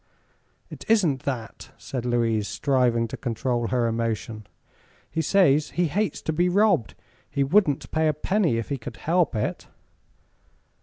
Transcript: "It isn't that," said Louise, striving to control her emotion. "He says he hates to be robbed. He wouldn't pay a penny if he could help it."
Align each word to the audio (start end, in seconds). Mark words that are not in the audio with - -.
"It 0.71 0.83
isn't 0.89 1.25
that," 1.25 1.69
said 1.77 2.05
Louise, 2.07 2.47
striving 2.47 3.07
to 3.09 3.15
control 3.15 3.67
her 3.67 3.85
emotion. 3.85 4.47
"He 5.11 5.21
says 5.21 5.69
he 5.77 5.89
hates 5.89 6.23
to 6.23 6.33
be 6.33 6.49
robbed. 6.49 6.95
He 7.29 7.43
wouldn't 7.43 7.91
pay 7.91 8.07
a 8.07 8.13
penny 8.15 8.57
if 8.57 8.69
he 8.69 8.79
could 8.79 8.97
help 8.97 9.35
it." 9.35 9.67